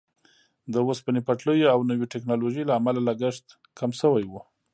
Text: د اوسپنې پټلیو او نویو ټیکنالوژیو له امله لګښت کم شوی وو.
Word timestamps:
د 0.71 0.73
اوسپنې 0.87 1.21
پټلیو 1.27 1.71
او 1.73 1.79
نویو 1.89 2.11
ټیکنالوژیو 2.13 2.67
له 2.69 2.73
امله 2.79 2.99
لګښت 3.07 3.45
کم 3.79 3.91
شوی 4.01 4.23
وو. 4.27 4.41